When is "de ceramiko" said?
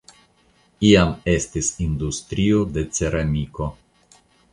2.79-3.69